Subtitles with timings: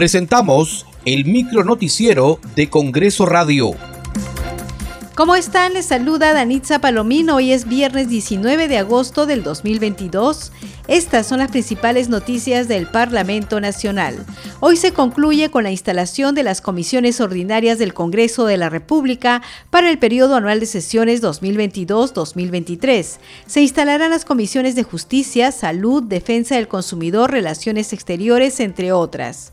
[0.00, 3.72] Presentamos el micro noticiero de Congreso Radio.
[5.14, 5.74] ¿Cómo están?
[5.74, 7.36] Les saluda Danitza Palomino.
[7.36, 10.52] Hoy es viernes 19 de agosto del 2022.
[10.88, 14.24] Estas son las principales noticias del Parlamento Nacional.
[14.60, 19.42] Hoy se concluye con la instalación de las comisiones ordinarias del Congreso de la República
[19.68, 23.18] para el periodo anual de sesiones 2022-2023.
[23.44, 29.52] Se instalarán las comisiones de Justicia, Salud, Defensa del Consumidor, Relaciones Exteriores, entre otras.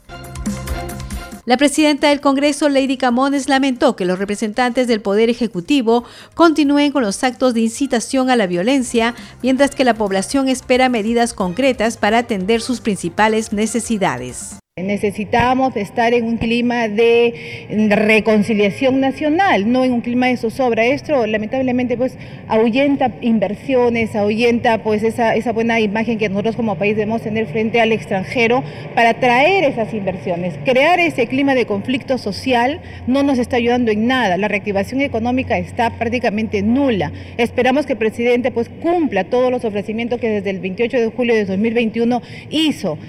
[1.47, 7.03] La presidenta del Congreso, Lady Camones, lamentó que los representantes del Poder Ejecutivo continúen con
[7.03, 12.17] los actos de incitación a la violencia, mientras que la población espera medidas concretas para
[12.17, 14.59] atender sus principales necesidades.
[14.77, 20.85] Necesitamos estar en un clima de reconciliación nacional, no en un clima de zozobra.
[20.85, 22.15] Esto lamentablemente pues
[22.47, 27.91] ahuyenta inversiones, ahuyenta pues esa, buena imagen que nosotros como país debemos tener frente al
[27.91, 28.63] extranjero
[28.93, 30.53] para traer esas inversiones.
[30.63, 34.37] Crear ese clima de conflicto social no nos está ayudando en nada.
[34.37, 37.11] La reactivación económica está prácticamente nula.
[37.37, 41.33] Esperamos que el presidente pues cumpla todos los ofrecimientos que desde el 28 de julio
[41.33, 42.99] de 2021 hizo.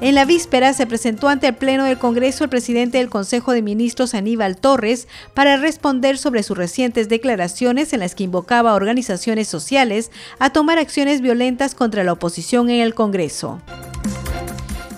[0.00, 3.62] En la víspera se presentó ante el Pleno del Congreso el presidente del Consejo de
[3.62, 9.46] Ministros Aníbal Torres para responder sobre sus recientes declaraciones en las que invocaba a organizaciones
[9.46, 13.62] sociales a tomar acciones violentas contra la oposición en el Congreso.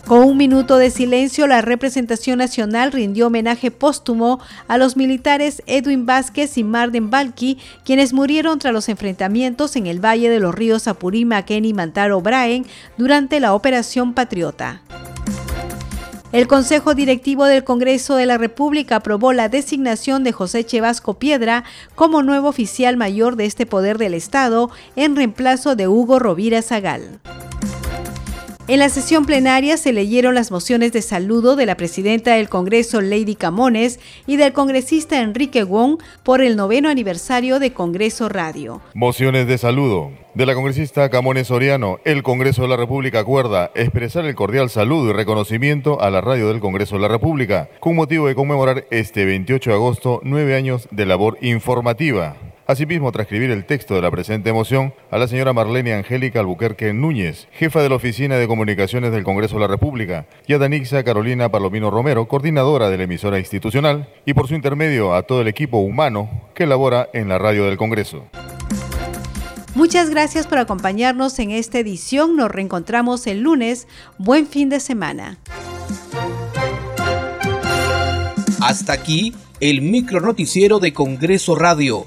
[0.07, 6.07] Con un minuto de silencio, la representación nacional rindió homenaje póstumo a los militares Edwin
[6.07, 10.87] Vázquez y Marden Balki, quienes murieron tras los enfrentamientos en el Valle de los Ríos
[10.87, 14.81] Apurímac y Mantaro Braen durante la Operación Patriota.
[16.31, 21.65] El Consejo Directivo del Congreso de la República aprobó la designación de José Chevasco Piedra
[21.97, 27.19] como nuevo oficial mayor de este poder del Estado en reemplazo de Hugo Rovira Zagal.
[28.69, 33.01] En la sesión plenaria se leyeron las mociones de saludo de la presidenta del Congreso,
[33.01, 38.81] Lady Camones, y del congresista Enrique Wong por el noveno aniversario de Congreso Radio.
[38.93, 40.11] Mociones de saludo.
[40.35, 45.11] De la congresista Camones Soriano, el Congreso de la República acuerda expresar el cordial saludo
[45.11, 49.27] y reconocimiento a la radio del Congreso de la República, con motivo de conmemorar este
[49.27, 52.35] 28 de agosto nueve años de labor informativa.
[52.67, 57.47] Asimismo, transcribir el texto de la presente moción a la señora Marlene Angélica Albuquerque Núñez,
[57.53, 61.49] jefa de la Oficina de Comunicaciones del Congreso de la República, y a Danixa Carolina
[61.49, 65.79] Palomino Romero, coordinadora de la emisora institucional, y por su intermedio a todo el equipo
[65.79, 68.25] humano que labora en la radio del Congreso.
[69.77, 72.35] Muchas gracias por acompañarnos en esta edición.
[72.35, 73.87] Nos reencontramos el lunes.
[74.19, 75.39] Buen fin de semana.
[78.61, 82.07] Hasta aquí el micro noticiero de Congreso Radio,